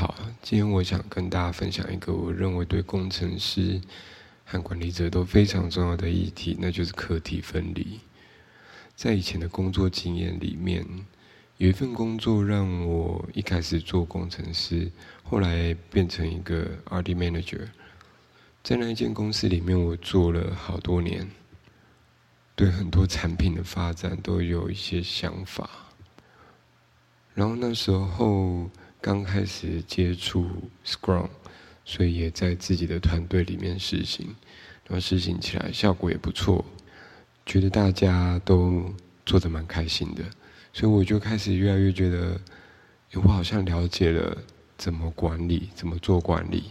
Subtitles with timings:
[0.00, 3.80] 好，今天我想跟大家分享一个我认为对工程师
[4.44, 7.98] 和管理者都非常重要的议题，那就是课题分离。
[8.94, 10.86] 在以前的工作经验里面，
[11.56, 14.88] 有一份工作让我一开始做工程师，
[15.24, 17.66] 后来变成一个 R&D manager。
[18.62, 21.28] 在那一间公司里面，我做了好多年，
[22.54, 25.68] 对很多产品的发展都有一些想法。
[27.34, 28.70] 然后那时候
[29.00, 30.44] 刚开始接触
[30.84, 31.28] Scrum，
[31.84, 34.26] 所以也在自己的团队里面实行，
[34.86, 36.64] 然后实行起来效果也不错，
[37.46, 38.92] 觉得大家都
[39.24, 40.24] 做的蛮开心的，
[40.72, 42.40] 所以我就开始越来越觉得，
[43.14, 44.36] 我好像了解了
[44.76, 46.64] 怎么管理，怎么做管理，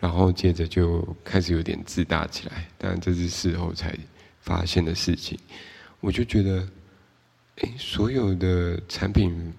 [0.00, 3.94] 然后接着就开始有点自大起来，当然这是事后才
[4.40, 5.38] 发现的事情，
[6.00, 6.66] 我就觉得，
[7.56, 9.52] 哎，所有的产品。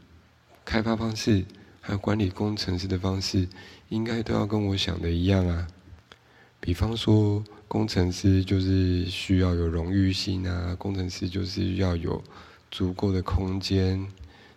[0.69, 1.45] 开发方式
[1.89, 3.47] 那管理工程师的方式，
[3.87, 5.66] 应该都要跟我想的一样啊。
[6.59, 12.21] 比方说，工程师就是需要有荣誉心啊，工程师就是要有
[12.69, 14.05] 足够的空间，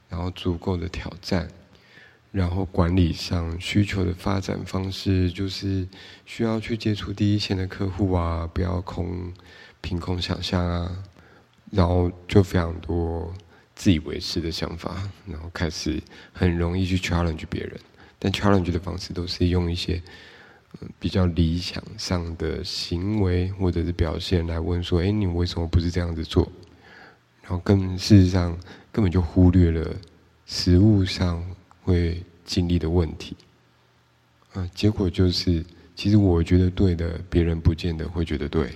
[0.09, 1.47] 然后足够的挑战，
[2.33, 5.87] 然后管理上需求的发展方式就是
[6.27, 9.33] 需要去接触第一线的客户啊，不要空
[9.81, 11.05] 凭空想象啊，
[11.71, 13.33] 然后就非常多。
[13.81, 15.99] 自以为是的想法，然后开始
[16.35, 17.81] 很容易去 challenge 别人，
[18.19, 20.03] 但 challenge 的方式都是用一些
[20.99, 26.47] 比较理想上的行为或者是表现来问说：“哎，你为什么不是这样子做？”
[27.43, 28.55] 然后根事实上
[28.93, 29.97] 根本就忽略了
[30.45, 31.43] 实物上
[31.81, 33.35] 会经历的问题。
[34.53, 35.65] 啊，结果就是，
[35.97, 38.75] 其实我觉得对的，别人不见得会觉得对，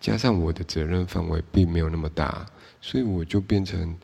[0.00, 2.46] 加上我的责任范围并没有那么大，
[2.80, 3.94] 所以我就变成。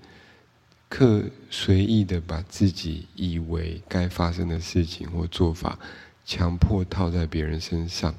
[0.89, 5.79] 刻随意的把自己以为该发生的事情或做法，
[6.25, 8.15] 强迫套在别人身上，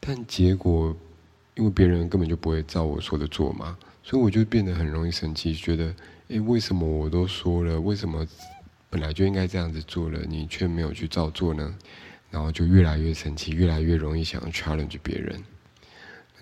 [0.00, 0.96] 但结果，
[1.54, 5.94] 因为别人根本就不会照我说的做嘛，所以我就变得很容易生气，觉得，
[6.28, 8.26] 诶，为什么我都说了，为什么
[8.88, 11.74] 本来就应该这样子做了，你却没有去照做呢？
[12.30, 15.42] 然后就越来越生气，越来越容易想要 challenge 别人。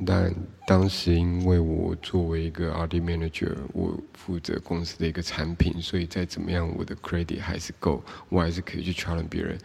[0.04, 0.34] 但
[0.66, 9.58] 当时因为我作为一个 R&D manager，我负责公司的一个产品，所以再怎么样，我的 credit 还是够，我还是可以去 challenge 别人，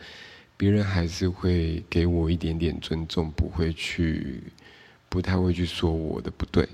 [0.55, 4.41] 别人还是会给我一点点尊重，不会去，
[5.09, 6.65] 不太会去说我的不对。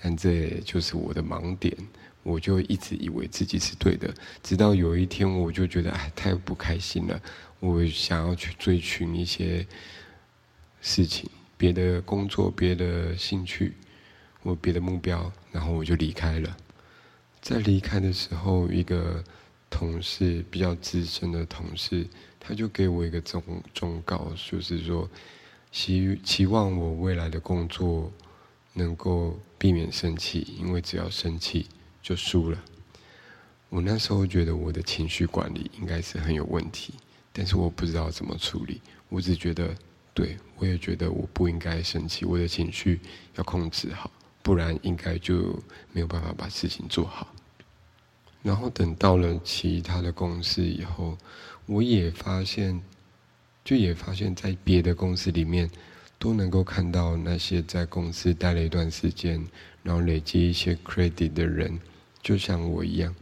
[0.00, 1.76] 但这就是我的盲点，
[2.22, 4.14] 我就一直以为自己是对的，
[4.44, 7.20] 直到有一天我就觉得哎太不开心了，
[7.58, 9.66] 我想要去追寻一些
[10.80, 11.28] 事情。
[11.62, 13.72] 别的工作、别的兴趣
[14.42, 16.56] 或别的目标，然后我就离开了。
[17.40, 19.22] 在离开的时候，一个
[19.70, 22.04] 同事比较资深的同事，
[22.40, 23.40] 他就给我一个忠
[23.72, 25.08] 忠告，就是说
[25.70, 28.12] 期期望我未来的工作
[28.72, 31.68] 能够避免生气，因为只要生气
[32.02, 32.58] 就输了。
[33.68, 36.94] 我那时候觉得我的情绪管理应该是很有问题，
[37.32, 39.72] 但是我不知道怎么处理，我只觉得。
[40.14, 43.00] 对，我也觉得我不应该生气，我的情绪
[43.36, 44.10] 要控制好，
[44.42, 45.58] 不然应该就
[45.92, 47.26] 没有办法把事情做好。
[48.42, 51.16] 然后等到了其他的公司以后，
[51.66, 52.82] 我也发现，
[53.64, 55.70] 就也发现，在别的公司里面，
[56.18, 59.42] 都能够看到那些在公司待了一段时间，
[59.82, 61.78] 然后累积一些 credit 的人，
[62.20, 63.14] 就像我一样，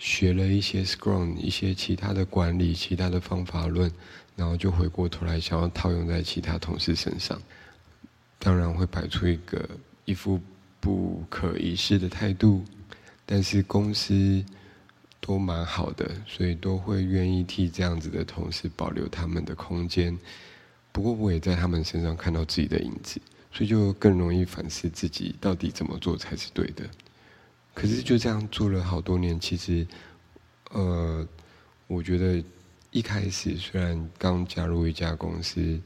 [0.00, 3.88] 学了一些 Scrum，一些其他的管理，其他的方法论。
[4.36, 7.38] 然后就回过头来想要套用在其他同事身上，
[8.38, 9.68] 当然会摆出一个
[10.06, 10.40] 一副
[10.80, 12.64] 不可一世的态度，
[13.26, 14.42] 但是公司
[15.20, 20.18] 都蛮好的，所以都会愿意替这样子的同事保留他们的空间。
[20.90, 23.20] 不过我也在他们身上看到自己的影子，
[23.52, 26.88] 所以就更容易反思自己到底怎么做才是对的。
[27.74, 29.86] 可是就这样做了好多年，其实，
[30.70, 31.26] 呃，
[31.86, 32.42] 我觉得。
[32.92, 35.80] 一开始虽然刚加入一家公司，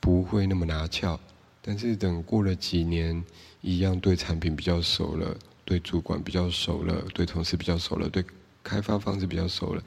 [0.00, 1.20] 不会那么拿翘，
[1.60, 3.22] 但是等过了几年，
[3.60, 5.36] 一样对产品比较熟了，
[5.66, 8.24] 对主管比较熟了，对同事比较熟了，对
[8.62, 9.84] 开发方式比较熟了，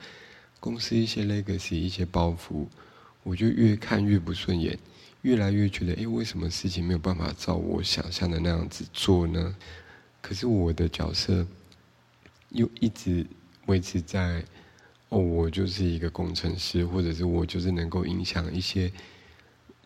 [0.59, 2.67] 公司一些 legacy 一些包袱，
[3.23, 4.77] 我就越看越不顺眼，
[5.23, 9.55] 越来越觉得，哎，为什么事情没有办法照我想象的那样子做呢？
[10.23, 11.45] 可是我的角色
[12.49, 13.23] 又一直
[13.67, 14.43] 维持在。
[15.09, 18.91] 哦，我就是一个工程师，或者是我就是能够影响一些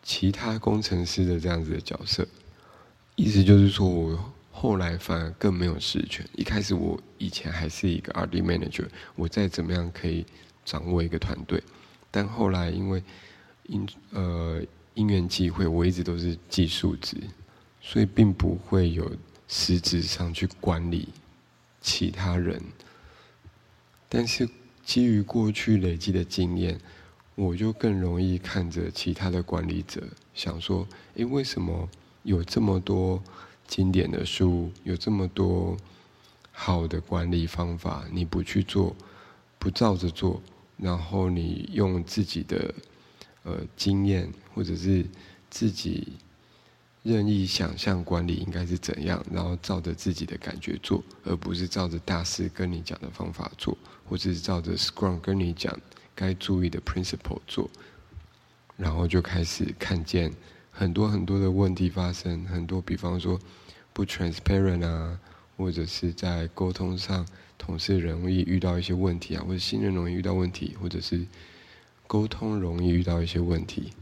[0.02, 2.26] 其他工程师的这样子的角色。
[3.14, 6.26] 意思就是说，我后来反而更没有实权。
[6.34, 8.86] 一开始我以前还是一个 R&D manager，
[9.16, 10.24] 我再怎么样可以
[10.64, 11.62] 掌握一个团队。
[12.10, 13.02] 但后来因为
[13.64, 14.62] 因呃
[14.94, 17.18] 因缘际会，我一直都是技术职，
[17.82, 19.12] 所以并不会有
[19.48, 21.08] 实质上去管理
[21.80, 22.62] 其他人。
[24.08, 24.48] 但是
[24.84, 26.78] 基于过去累积的经验，
[27.34, 30.02] 我就更容易看着其他的管理者，
[30.34, 31.88] 想说：诶，为什么
[32.22, 33.22] 有这么多
[33.66, 35.76] 经典的书，有这么多
[36.52, 38.96] 好的管理方法，你不去做，
[39.58, 40.40] 不照着做？
[40.76, 42.74] 然后你用自己的
[43.42, 45.04] 呃经验，或者是
[45.50, 46.12] 自己
[47.02, 53.76] 任意想象管理应该是怎样，然后照着自己的感觉做，而不是照着大师跟你讲的方法做，
[54.08, 55.78] 或者是照着 Scrum 跟你讲
[56.14, 57.70] 该注意的 principle 做，
[58.76, 60.32] 然后就开始看见
[60.70, 63.38] 很多很多的问题发生，很多比方说
[63.92, 65.18] 不 transparent 啊，
[65.56, 67.26] 或者是在沟通上。
[67.60, 71.26] 同事容易遇到一些问题啊，或者新人容易遇到问题，或者是
[72.06, 73.92] 沟通容易遇到一些问题，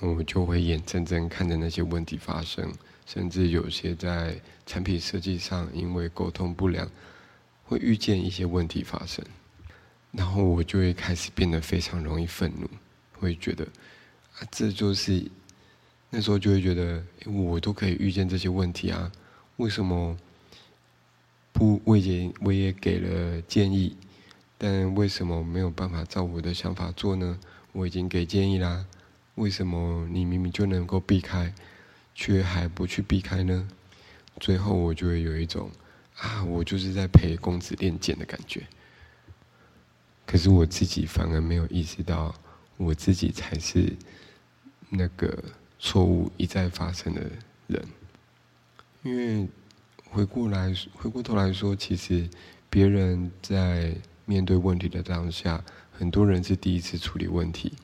[0.00, 2.72] 我就会眼睁睁看着那些问题发生，
[3.06, 6.88] 甚至有些在产品设计上因为沟通不良，
[7.64, 9.24] 会遇见一些问题发生，
[10.12, 12.68] 然后我就会开始变得非常容易愤怒，
[13.18, 13.64] 会觉得
[14.38, 15.24] 啊，这就是
[16.10, 19.10] 那时候就会觉得我都可以遇见这些问题啊，
[19.56, 20.16] 为什么？
[21.50, 23.96] 不，我也我也给了建议，
[24.56, 27.36] 但为什么没有办法照我的想法做呢？
[27.72, 28.86] 我已经给建议啦，
[29.38, 31.54] 为什么你明明就能够避开，
[32.14, 33.68] 却还不去避开呢？
[34.38, 35.70] 最后我就会有一种
[36.18, 38.66] 啊，我就是在陪公子练剑的感觉。
[40.26, 42.34] 可是我自己反而没有意识到，
[42.76, 43.96] 我自己才是
[44.90, 45.42] 那个
[45.78, 47.22] 错误一再发生的
[47.66, 47.84] 人，
[49.02, 49.48] 因为。
[50.10, 52.26] 回过来，回过头来说，其实
[52.70, 53.94] 别人在
[54.24, 55.62] 面对问题的当下，
[55.92, 57.74] 很多人是第一次处理问题。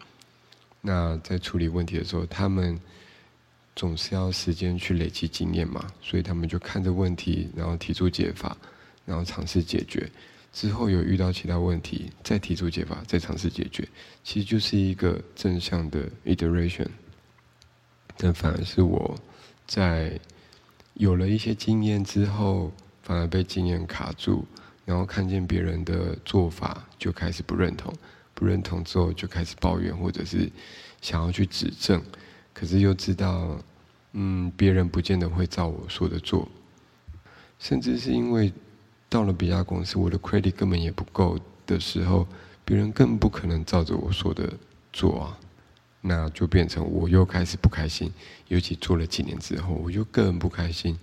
[0.86, 2.78] 那在处理问题的时候，他们
[3.74, 8.54] 总是要时间去累积经验嘛，所以他们就看着问题，然后提出解法，
[9.06, 10.06] 然后尝试解决。
[10.52, 13.88] 之后有遇到其他问题，再提出解法，再尝试解决，
[14.22, 16.88] 其实就是一个正向的 iteration。
[18.16, 19.18] 但反而是我
[19.66, 20.20] 在。
[20.96, 22.72] 有了一些经验之后，
[23.02, 24.46] 反而被经验卡住，
[24.84, 27.92] 然后看见别人的做法就开始不认同，
[28.34, 30.50] 不认同之后就开始抱怨，或者是
[31.00, 32.02] 想要去指正，
[32.52, 33.58] 可是又知道，
[34.12, 36.48] 嗯，别人不见得会照我说的做，
[37.58, 38.52] 甚至是因为
[39.08, 42.26] 到了别家公司，我的 credit 根本也不够的时候，
[42.64, 44.52] 别人更不可能照着我说的
[44.92, 45.38] 做啊。
[46.06, 48.12] 那就变成我又开始不开心，
[48.48, 50.98] 尤其做了几年之后，我就更不开心。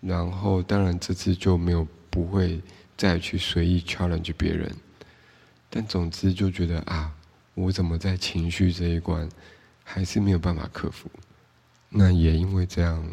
[0.00, 2.60] 然后，当然这次就没有不会
[2.96, 4.70] 再去随意 challenge 别人，
[5.76, 7.12] 但总之就觉得啊，
[7.54, 9.28] 我怎么在情绪这一关
[9.82, 11.10] 还是没有办法克服？
[11.88, 13.04] 那也因为这样，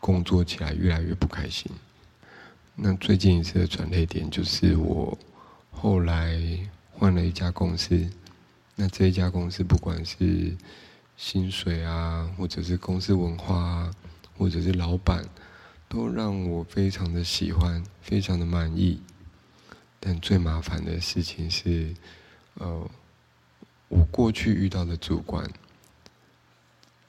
[0.00, 1.70] 工作起来越来越不开心。
[2.74, 5.18] 那最近一次的转捩点就是我
[5.70, 6.40] 后来
[6.90, 8.10] 换了一家公司。
[8.74, 10.56] 那这一家公司，不管是
[11.18, 13.90] 薪水啊，或者是公司文化啊，
[14.38, 15.22] 或者是老板，
[15.86, 19.02] 都让我非常的喜欢，非常的满意。
[20.04, 21.94] 但最麻烦的事情是，
[22.54, 22.90] 呃，
[23.86, 25.48] 我过去遇到的主管，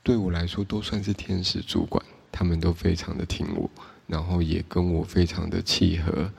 [0.03, 3.67] 对我来说都算是天使主管，他们都非常的听我，
[4.05, 6.31] 然后也跟我非常的契合。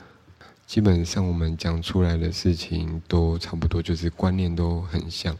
[0.65, 5.37] 基本上我们讲出来的事情都差不多，就是观念都很像，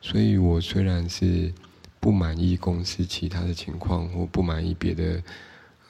[0.00, 1.52] 所以我虽然是
[1.98, 5.22] 不满意公司其他的情况，或不满意别的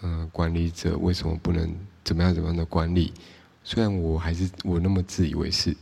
[0.00, 3.12] 呃管理者为什么不能怎么样怎么样的管理，
[3.64, 5.76] 虽然我还是我那么自以为是，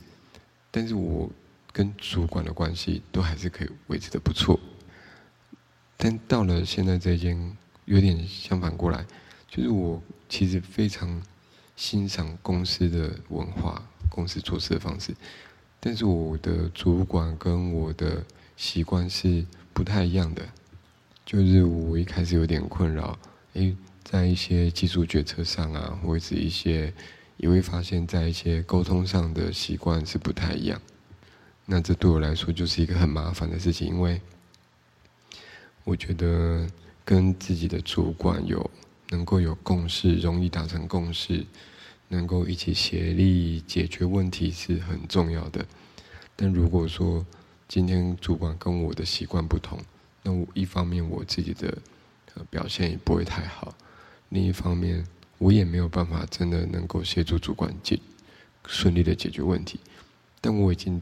[0.70, 1.30] 但是我
[1.72, 4.58] 跟主管的关系都还是可以维持的不错。
[5.96, 9.04] 但到了现在这间，有点相反过来，
[9.48, 11.22] 就是我其实非常。
[11.76, 15.14] 欣赏公司的文化、公司做事的方式，
[15.80, 18.22] 但是我的主管跟我的
[18.54, 20.46] 习惯是不太一样的。
[21.24, 23.18] 就是我一开始有点困扰，
[23.54, 26.92] 诶，在一些技术决策上啊，或者一些
[27.40, 30.80] 也会发现，在一些沟通上的习惯是不太一样。
[31.66, 34.20] 那这对我来说就是一个很麻烦的事情，因为
[35.84, 36.68] 我觉得
[37.04, 38.70] 跟自己的主管有
[39.08, 41.44] 能够有共识，容易达成共识。
[42.12, 45.64] 能够一起协力解决问题是很重要的，
[46.34, 47.24] 但如果说
[47.68, 49.78] 今天主管跟我的习惯不同，
[50.24, 51.78] 那我一方面我自己的
[52.50, 53.72] 表现也不会太好，
[54.30, 55.06] 另一方面
[55.40, 57.98] 我也没有办法真的能够协助主管解
[58.66, 59.80] 顺利的解决问题，
[60.38, 61.00] 但我已经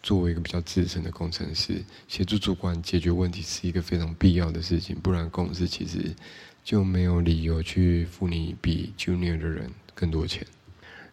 [0.00, 6.14] 作为一个比较资深的工程师，协助主管解决问题是一个非常必要的事情，不然公司其实
[6.62, 10.46] 就没有理由去付你比 junior 的人更多钱。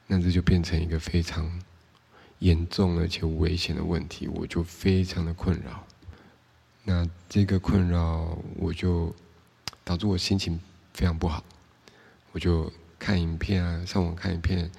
[0.05, 1.59] 那这就变成一个非常
[2.37, 5.83] 严重而且危险的问题，我就非常的困扰。
[6.83, 9.15] 那这个困扰，我就
[9.83, 10.59] 导致我心情
[10.93, 11.43] 非常不好。
[12.31, 14.69] 我就看影片啊，上网看影片，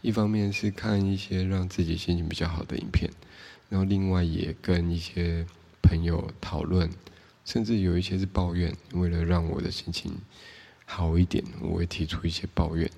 [0.00, 3.10] 一方面是看一些让自己心情比较好的影片，
[3.68, 5.46] 然后另外也跟一些
[5.82, 6.90] 朋友讨论，
[7.44, 8.74] 甚至有一些是抱怨。
[8.92, 10.12] 为了让我的心情
[10.84, 12.90] 好一点，我会提出一些抱怨。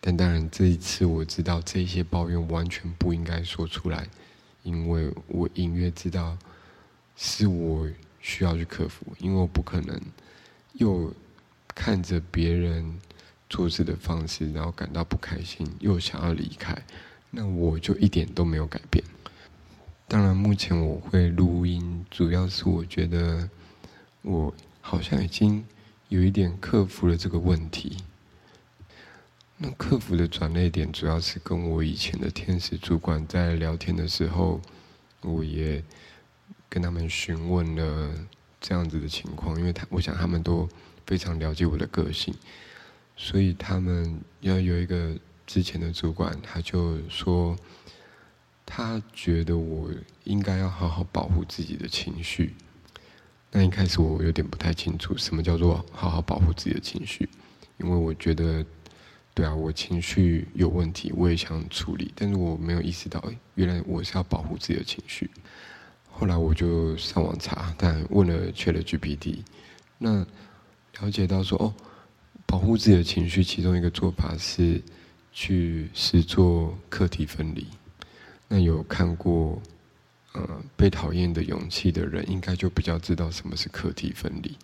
[0.00, 4.08] 但当然，这一次我知道这些抱怨完全不应该说出来，
[4.62, 6.38] 因为我隐约知道。
[7.14, 7.86] 是我
[8.20, 10.00] 需要去克服，因为我不可能
[10.72, 11.12] 又
[11.74, 12.98] 看着别人
[13.52, 16.74] 做事的方式，然后感到不开心，又想要离开，
[17.30, 19.04] 那我就一点都没有改变。
[20.08, 23.46] 当然，目前我会录音，主要是我觉得
[24.22, 25.62] 我好像已经
[26.08, 27.98] 有一点克服了这个问题。
[29.58, 34.58] 那克服的转捩点，主要是跟我以前的天使主管在聊天的时候，
[35.20, 35.84] 我也。
[36.72, 38.10] 跟他们询问了
[38.58, 40.66] 这样子的情况，因为他我想他们都
[41.04, 42.34] 非常了解我的个性，
[43.22, 47.56] 所以他们要有一个之前的主管，他就说
[48.66, 49.88] 他觉得我
[50.24, 52.56] 应该要好好保护自己的情绪。
[53.52, 57.28] 那一开始我有点不太清楚什么叫做好好保护自己的情绪，
[57.78, 58.66] 因为我觉得
[59.34, 63.22] 对啊，我情绪有问题，我也想处理，但是我没有意识到，
[63.54, 65.30] 原来我是要保护自己的情绪。
[66.10, 69.44] 后来我就上网查，但问了 ChatGPT，
[69.98, 70.26] 那
[70.98, 71.72] 了解到说哦，
[72.52, 74.78] 保护自己的情绪，其中一个做法是
[75.32, 77.66] 去试做课题分离。
[78.46, 79.58] 那有看过
[80.32, 84.54] 呃被讨厌的勇气的人，应该就比较知道什么是课题分离。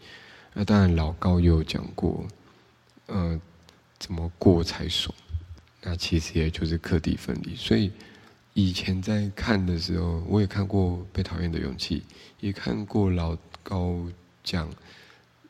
[0.53, 2.27] 那当然老高也有讲过，
[3.07, 3.41] 呃，
[3.99, 5.15] 怎么过才爽？
[5.81, 7.91] 那其实也就是课题分离，所以。
[8.55, 12.01] 以前在看的时候，我也看过《被讨厌的勇气》，
[12.41, 14.05] 也看过老高
[14.43, 14.69] 讲，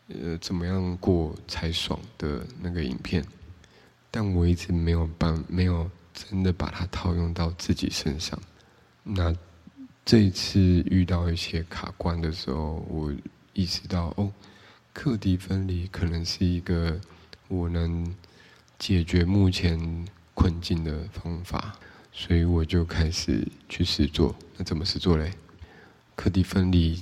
[0.08, 3.24] 呃，怎么样过才爽的那个影片，
[4.10, 8.38] 但我一直没有办，没有真的把它套用到自己身上。
[9.02, 9.34] 那
[10.04, 10.60] 这一次
[10.90, 13.12] 遇到一些卡关的时候，我
[13.52, 14.32] 意识到，哦，
[14.92, 16.98] 课题分离可能是一个
[17.48, 18.14] 我能
[18.78, 21.78] 解决目前困境的方法。
[22.10, 24.34] 所以我就开始去试做。
[24.56, 25.30] 那怎么试做嘞？
[26.16, 27.00] 课题分离，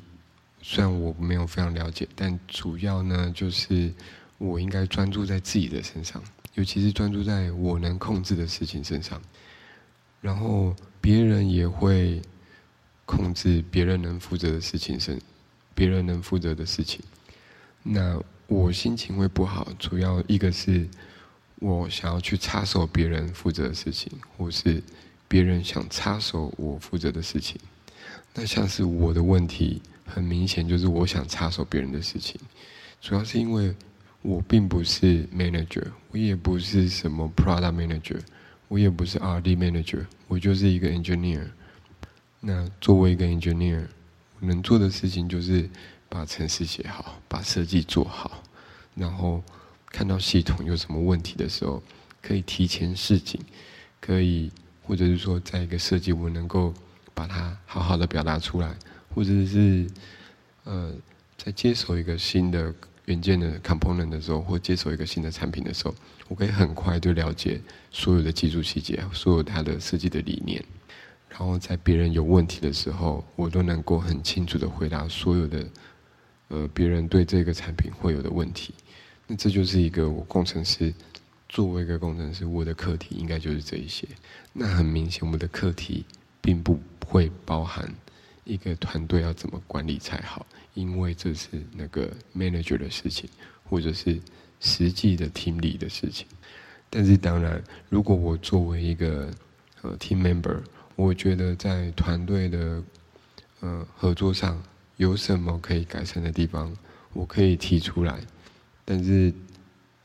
[0.69, 3.95] 虽然我没有非常了解，但主要呢就是
[4.37, 6.21] 我应该专注在自己的身上，
[6.55, 9.23] 尤其是专注在我能控制的事情身上。
[10.21, 12.21] 然后别人也会
[13.05, 15.21] 控制别人能负责的事情身，
[15.73, 17.01] 别人能负责的事情。
[17.85, 20.85] 那我心情会不好，主要一个是
[21.61, 24.83] 我想要去插手别人负责的事情，或是。
[25.29, 27.61] 别人想插手我负责的事情，
[28.33, 32.41] 那像是我的问题，很明显就是我想插手别人的事情，
[33.01, 33.75] 主要是因为
[34.23, 38.19] 我并不是 manager，我也不是什么 product manager，
[38.69, 41.47] 我也不是 R&D manager，我就是一个 engineer。
[42.41, 43.85] 那作为一个 engineer，
[44.41, 45.69] 我能做的事情就是
[46.09, 48.43] 把程式写好，把设计做好，
[48.95, 49.43] 然后
[49.91, 51.83] 看到系统有什么问题的时候，
[52.23, 53.41] 可以提前示警，
[54.01, 54.51] 可以。
[54.89, 56.73] 或者是说，在一个设计，我能够
[57.13, 58.73] 把它好好的表达出来，
[59.17, 59.87] 或者是
[60.65, 60.93] 呃，
[61.39, 62.75] 在接手一个新的
[63.07, 65.95] 元件的 component 的时候，或接手一个新的产品的时候，
[66.29, 67.59] 我可以很快就了解
[67.91, 70.63] 所有的技术细节，所有它的设计的理念，
[71.31, 75.67] 然后在别人有问题的时候，我都能够很清楚的回答所有的
[76.49, 78.75] 呃别人对这个产品会有的问题。
[79.27, 80.93] 那这就是一个我工程师。
[81.49, 84.05] 作为一个工程师，我的课题应该就是这一些。
[84.53, 86.05] 那很明显，我们的课题
[86.41, 87.89] 并不会包含
[88.47, 93.29] 一个团队要怎么管理才好，因为这是那个 manager 的事情，
[93.65, 94.19] 或者是
[94.61, 96.27] 实际的 team 里的事情。
[96.89, 99.31] 但是当然，如果我作为一个
[99.83, 100.63] 呃 team member，
[100.95, 102.83] 我觉得在团队的
[103.61, 104.63] 呃合作上
[104.97, 106.75] 有什么可以改善的地方，
[107.13, 108.19] 我可以提出来。
[108.87, 109.31] 但是。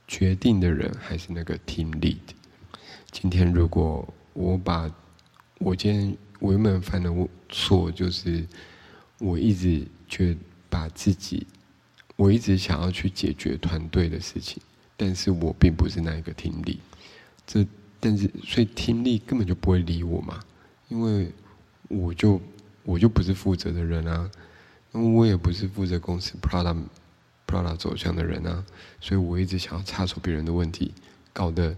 [0.07, 2.17] 决定的人还是那个 team lead。
[3.11, 4.93] 今天如果我把
[5.63, 7.09] 我今天我原本犯的
[7.47, 8.47] 错，就是
[9.19, 10.35] 我一直觉
[10.69, 11.45] 把自己，
[12.15, 14.61] 我一直想要去解决团队的事情，
[14.97, 16.79] 但是我并不是那一个听力。
[17.45, 17.65] 这
[17.99, 20.39] 但是所以听力根本就不会理我嘛，
[20.89, 21.31] 因为
[21.89, 22.41] 我就
[22.83, 24.31] 我就不是负责的人啊，
[24.93, 26.85] 因为我也不是负责公司 product
[27.45, 28.65] product 走向的人啊，
[28.99, 30.91] 所以我一直想要插手别人的问题，
[31.31, 31.77] 搞得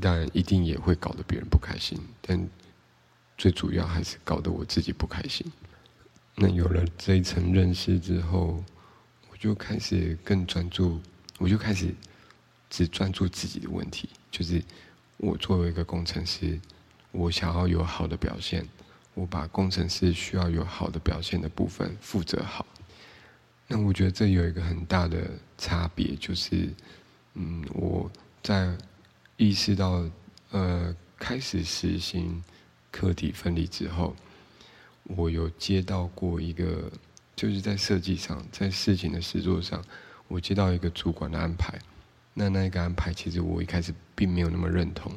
[0.00, 2.48] 当然一定也会搞得别人不开心，但
[3.36, 5.46] 最主要还是搞得我自己不开心。
[6.36, 8.62] 那有了这一层认识之后，
[9.30, 11.00] 我就开始更专注，
[11.38, 11.94] 我就开始
[12.68, 14.08] 只专注自己的问题。
[14.30, 14.62] 就是
[15.16, 16.60] 我作为一个工程师，
[17.12, 18.66] 我想要有好的表现，
[19.14, 22.66] 我把工程师需要有好的表现的部分负责好。
[23.68, 26.68] 那我觉得这有一个很大的差别，就是
[27.34, 28.10] 嗯，我
[28.42, 28.76] 在
[29.36, 30.04] 意识到
[30.50, 32.42] 呃开始实行
[32.94, 34.14] 课题分离之后。
[35.02, 36.90] 我有接到过一个，
[37.36, 39.84] 就是在设计上，在事情的实作上，
[40.28, 41.78] 我接到一个主管的安排。
[42.32, 45.12] 那那一个安排，其实我一开始并没有那么认同，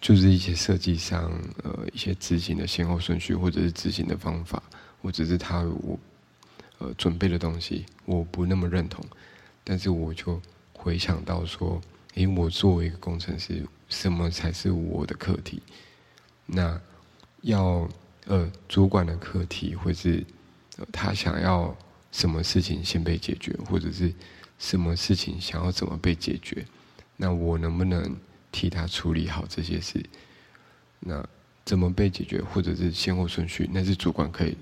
[0.00, 1.30] 就是一些设计上，
[1.62, 4.60] 呃，一些执行的先后顺序，或者是执行的方法，
[5.00, 5.96] 或者是他我
[6.78, 9.04] 呃准备的东西，我不那么认同。
[9.62, 11.80] 但是我就回想到说，
[12.14, 15.62] 诶，我作为一个工程师，什么才是我的课题？
[16.46, 16.80] 那
[17.42, 17.86] 要。
[18.28, 20.20] 呃，主管的课题，或是
[20.90, 21.72] 他想要
[22.10, 24.12] 什么事情先被解决，或者是
[24.58, 26.66] 什么事情想要怎么被解决，
[27.16, 28.16] 那我能不能
[28.50, 30.04] 替他处理好这些事？
[30.98, 31.24] 那
[31.64, 34.58] 怎么被解决，或者是先后顺序，那是主管可以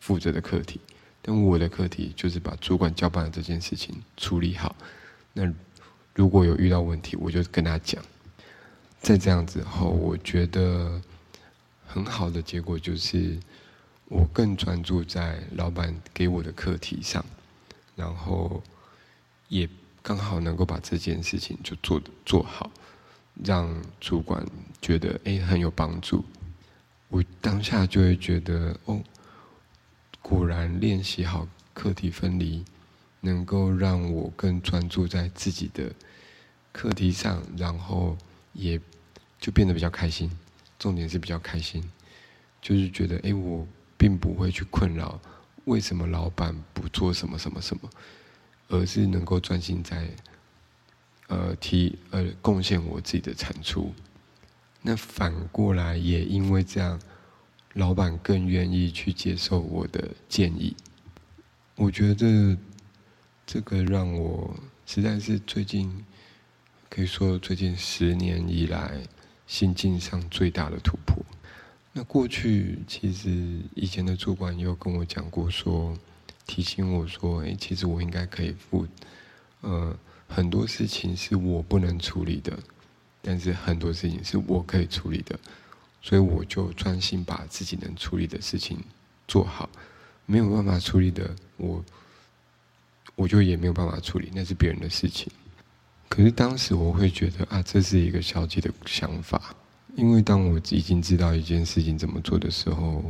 [0.00, 0.80] 负责的课题。
[1.22, 4.74] 但我的课题就是把主管交办的这件事情处理好。
[5.32, 5.48] 那
[6.16, 8.02] 如果有遇到问题，我就跟他讲。
[9.00, 11.00] 在这样子后，我觉得。
[11.90, 13.40] 很好的结果就是，
[14.08, 17.24] 我更专注在老板给我的课题上，
[17.96, 18.62] 然后
[19.48, 19.66] 也
[20.02, 22.70] 刚好能够把这件事情就做做好，
[23.42, 24.46] 让主管
[24.82, 26.22] 觉得哎很有帮助。
[27.08, 29.02] 我当下就会觉得哦，
[30.20, 32.62] 果然练习好课题分离，
[33.22, 35.90] 能够让我更专注在自己的
[36.70, 38.14] 课题上，然后
[38.58, 38.78] 也
[39.40, 40.30] 就变得比较开心。
[40.78, 41.82] 重点是比较开心，
[42.60, 43.66] 就是觉得哎，我
[43.96, 45.20] 并不会去困扰
[45.64, 47.90] 为什么老板不做什么什么什么，
[48.68, 50.08] 而是能够专心在
[51.26, 53.92] 呃提呃贡献我自己的产出。
[54.82, 57.00] 那反过来也因为这样，
[57.74, 60.76] 老板更愿意去接受我的建议。
[61.74, 62.56] 我觉得
[63.44, 64.54] 这个让我
[64.86, 66.04] 实在是最近
[66.88, 69.02] 可以说最近十年以来。
[69.48, 71.16] 心境上最大的突破。
[71.94, 75.96] 那过去其实以前的主管也有跟我讲过，说
[76.46, 78.86] 提醒我说，哎，其实我应该可以负，
[79.62, 79.96] 呃，
[80.28, 82.58] 很多事情是我不能处理的，
[83.22, 85.40] 但是很多事情是我可以处理的，
[86.02, 88.78] 所以我就专心把自己能处理的事情
[89.26, 89.70] 做好，
[90.26, 91.82] 没有办法处理的，我
[93.14, 95.32] 我就也没有办法处理，那是别人的事情。
[96.08, 99.54] 可是当时我会觉得啊，这是一个消极的想法，
[99.94, 103.04] 因为当我已经知道一件事情怎么做的时候，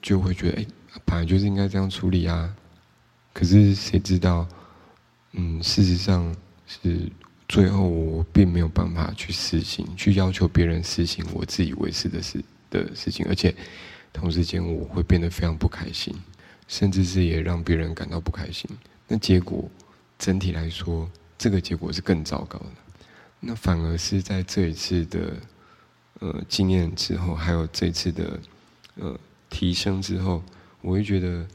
[0.00, 0.66] 就会觉得哎，
[1.04, 2.54] 本来就是应该这样处理啊。
[3.32, 4.46] 可是谁知道，
[5.32, 6.34] 嗯，事实上
[6.66, 7.10] 是
[7.48, 13.54] 最后我并没有办法去实行，去要求别人实行我自以为是的事的事情，而且
[14.12, 16.14] 同时间我会变得非常不开心，
[16.68, 18.70] 甚至是也让别人感到不开心。
[19.08, 19.68] 那结果
[20.16, 21.10] 整体来说。
[21.40, 22.66] 这个结果是更糟糕的，
[23.40, 25.36] 那反而是在这一次的
[26.18, 28.38] 呃经验之后，还有这次的
[28.96, 30.42] 呃提升之后，
[30.82, 31.48] 我会觉得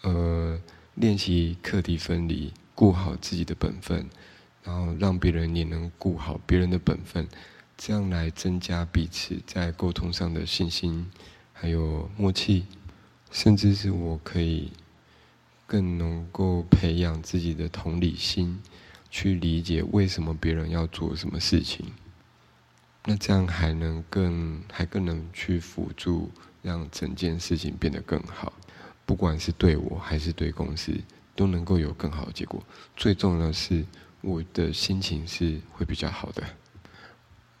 [0.00, 0.60] 呃
[0.96, 4.04] 练习课题分离，顾好自己的本分，
[4.64, 7.28] 然后让别人也能顾好别人的本分，
[7.78, 11.08] 这样来增加彼此在沟通上的信心，
[11.52, 12.66] 还有默契，
[13.30, 14.72] 甚至是我可以。
[15.64, 18.60] 更能够培养自己的同理心，
[19.14, 21.84] 去理解为什么别人要做什么事情。
[23.04, 26.30] 那这样还能更还更能去辅助，
[26.62, 28.50] 让整件事情变得更好。
[29.04, 30.98] 不管是对我还是对公司，
[31.36, 32.62] 都能够有更好的结果。
[32.96, 33.84] 最重要的是，
[34.22, 36.42] 我的心情是会比较好的。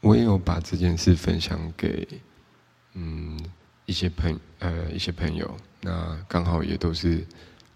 [0.00, 2.08] 我也有把这件事分享给
[2.94, 3.38] 嗯
[3.84, 7.26] 一些朋呃一些朋友，那刚好也都是。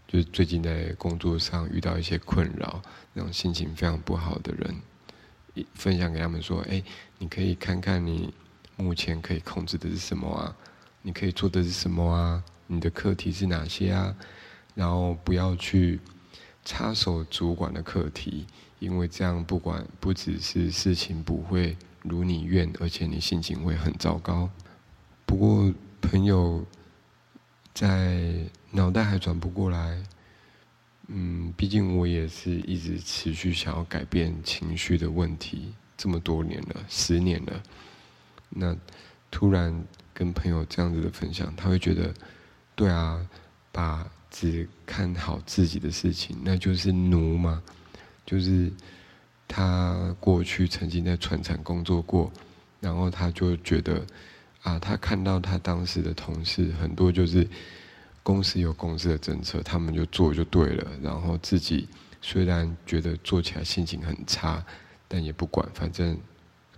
[0.07, 2.81] 就是最近在工作上遇到一些困扰，
[3.13, 6.83] 那种心情非常不好的人，分享给他们说：“哎，
[7.19, 8.33] 你可以看看你
[8.77, 10.57] 目前可以控制的是什么啊？
[11.03, 12.43] 你可以做的是什么啊？
[12.67, 14.15] 你的课题是哪些啊？
[14.75, 16.01] 然后不要去
[16.65, 18.47] 插手主管的课题，
[18.79, 24.51] 因为这样不管不只是事情不会如你愿，而且你心情会很糟糕。
[25.25, 26.65] 不过朋友
[27.73, 28.33] 在
[28.77, 29.99] 脑袋还转不过来，
[31.07, 37.63] 嗯，毕竟我也是一直持续想要改变情绪的问题，这么多年了，十年了。
[38.51, 38.77] 那
[39.31, 39.75] 突然
[40.13, 42.13] 跟朋友这样子的分享，他会觉得，
[42.75, 43.27] 对啊，
[43.73, 47.63] 把只看好自己的事情，那就是奴嘛，
[48.27, 48.71] 就是
[49.49, 52.31] 他过去曾经在船厂工作过，
[52.79, 54.05] 然后他就觉得，
[54.61, 57.49] 啊，他看到他当时的同事很多就是
[58.27, 61.87] 公司有公司的政策，他们就做就对了，然后自己
[62.21, 64.65] 虽然觉得做起来心情很差，
[65.07, 66.19] 但也不管，反正。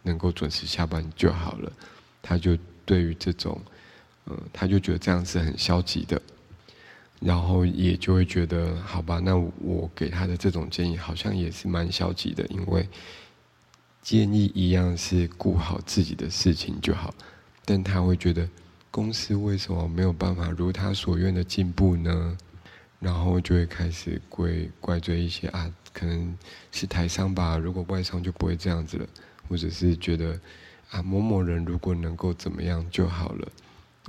[0.05, 1.71] 能够准时下班就好了，
[2.23, 2.57] 他就
[2.87, 3.61] 对于这种，
[4.27, 6.23] 嗯，他就觉得这样是很消极的，
[7.21, 12.89] 然后也就会觉得，好吧，那我给他的这种建议好像也是蛮消极的，因为
[14.01, 17.13] 建议一样是顾好自己的事情就好，
[17.67, 18.49] 但他会觉得
[18.99, 22.37] 公司为什么没有办法如他所愿的进步呢？
[22.99, 26.37] 然后就会开始怪怪罪一些啊，可能
[26.73, 29.07] 是台商吧，如果外商就不会这样子了。
[29.49, 30.37] 或者是觉得
[30.91, 33.49] 啊某某人如果能够怎么样就好了，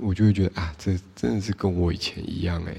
[0.00, 2.76] 我就会觉得啊这真的是跟我以前一样哎。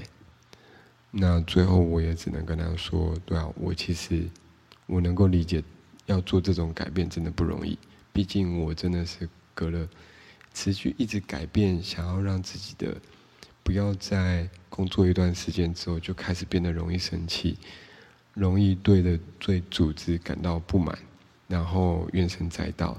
[1.10, 4.28] 那最后我也只能跟他说，对啊，我其实
[4.84, 5.64] 我能够理解
[6.04, 7.78] 要做这种改变真的不容易，
[8.12, 9.88] 毕竟我真的是隔了
[10.54, 12.96] 持续一直改变，想要让自己的
[13.62, 17.56] 不要在工作一段时间之后就开始变得容易生气，
[18.34, 20.98] 容易对的对组织感到不满。
[21.48, 22.98] 然后怨声载道，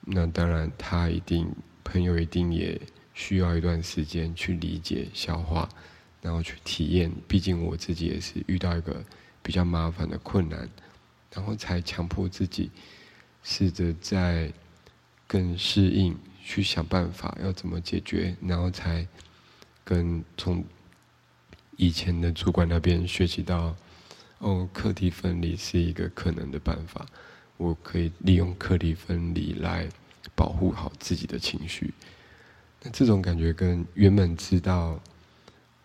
[0.00, 1.46] 那当然他一定
[1.84, 2.80] 朋友一定也
[3.12, 5.68] 需要一段时间去理解消化，
[6.22, 7.12] 然后去体验。
[7.28, 9.04] 毕竟我自己也是遇到一个
[9.42, 10.66] 比较麻烦的困难，
[11.34, 12.70] 然后才强迫自己
[13.42, 14.50] 试着在
[15.26, 19.06] 更适应，去想办法要怎么解决，然后才
[19.84, 20.64] 跟从
[21.76, 23.76] 以前的主管那边学习到，
[24.38, 27.06] 哦，课题分离是一个可能的办法。
[27.56, 29.88] 我可以利用课题分离来
[30.34, 31.92] 保护好自己的情绪。
[32.82, 35.00] 那这种感觉跟原本知道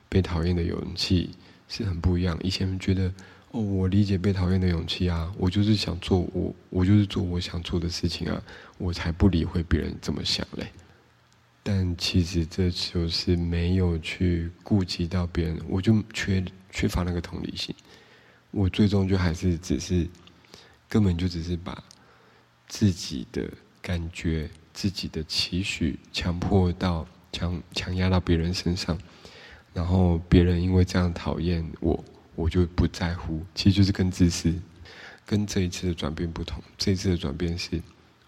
[0.10, 1.34] 被讨厌的勇气
[1.70, 2.38] 是很不一样。
[2.44, 3.12] 以前觉得
[3.52, 8.42] 哦，我理解被讨厌的勇气啊，我就是想做我，我就是做我想做的事情啊，
[8.78, 10.68] 我才不理会别人怎么想嘞。
[11.64, 17.74] 但其实这就是没有去顾及到别人，我就缺缺乏那个同理心。
[18.52, 20.08] 我最终就还是只是。
[20.92, 21.82] 根本就只是把
[22.68, 23.50] 自己的
[23.82, 29.00] 感觉、自己的期许强迫到强强压到别人身上，
[29.74, 32.04] 然后别人因为这样讨厌我，
[32.36, 33.46] 我就不在乎。
[33.54, 34.54] 其实就是更自私。
[35.26, 37.82] 跟这一次的转变不同，这一次的转变是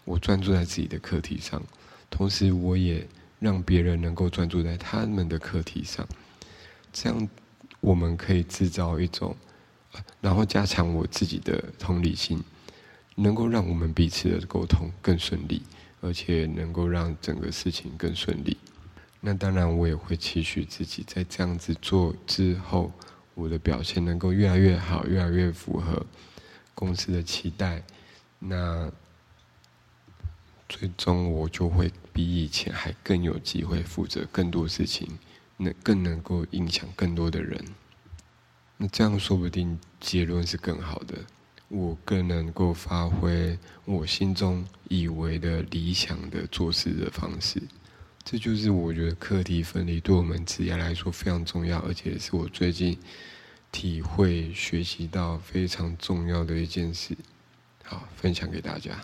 [0.04, 1.62] 我专注在自己的课题上，
[2.08, 3.06] 同时我也
[3.38, 6.06] 让别人能够专注在他们的课题上。
[6.92, 7.28] 这样
[7.80, 9.36] 我们可以制造一种，
[10.20, 12.42] 然后加强我自己的同理心。
[13.16, 15.62] 能够让我们彼此的沟通更顺利，
[16.00, 18.56] 而且能够让整个事情更顺利。
[19.20, 22.90] 那当然，我也会期许自己在这样子做之后，
[23.34, 26.04] 我的表现能够越来越好，越来越符合
[26.74, 27.82] 公司的期待。
[28.38, 28.90] 那
[30.68, 35.18] 最终我就会比以前还更有机会负责更多事情，
[35.56, 37.64] 能更能够影响更多的人。
[38.76, 41.16] 那这样说不定结论是更好的。
[41.68, 47.60] 我更能够发挥我心中以为的理想的做事的方式，
[48.24, 52.98] 这就是我觉得课题分离对我们职业来说非常重要，而且是我最近
[53.70, 57.14] 体会学习到非常重要的一件事。
[57.82, 58.98] 好，分享给大家。